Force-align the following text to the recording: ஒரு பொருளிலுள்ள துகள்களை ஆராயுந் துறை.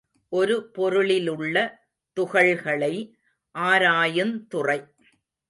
ஒரு 0.29 0.55
பொருளிலுள்ள 0.77 1.55
துகள்களை 2.17 2.93
ஆராயுந் 3.55 4.47
துறை. 4.47 4.79